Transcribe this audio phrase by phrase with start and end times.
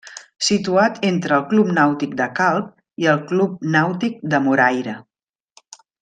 [0.45, 2.73] Situat entre el Club Nàutic de Calp
[3.05, 4.97] i el Club Nàutic de Moraira.